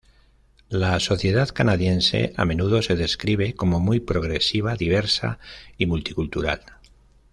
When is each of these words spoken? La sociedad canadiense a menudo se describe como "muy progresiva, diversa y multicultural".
La 0.69 0.99
sociedad 0.99 1.49
canadiense 1.49 2.33
a 2.35 2.43
menudo 2.43 2.81
se 2.81 2.95
describe 2.95 3.53
como 3.53 3.79
"muy 3.79 3.99
progresiva, 3.99 4.73
diversa 4.73 5.37
y 5.77 5.85
multicultural". 5.85 6.61